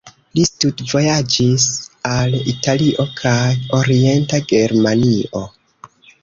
[0.37, 1.67] Li studvojaĝis
[2.11, 3.45] al Italio kaj
[3.81, 5.45] Orienta Germanio.